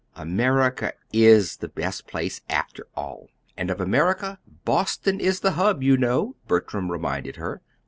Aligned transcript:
America 0.15 0.93
IS 1.13 1.57
the 1.57 1.67
best 1.67 2.07
place, 2.07 2.41
after 2.49 2.87
all!" 2.95 3.27
"And 3.55 3.69
of 3.69 3.79
America, 3.79 4.39
Boston 4.65 5.19
is 5.19 5.41
the 5.41 5.51
Hub, 5.51 5.83
you 5.83 5.95
know," 5.95 6.35
Bertram 6.47 6.91
reminded 6.91 7.35
her. 7.35 7.61